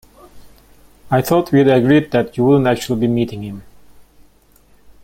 [1.11, 3.61] I thought we'd agreed that you wouldn't actually be meeting him?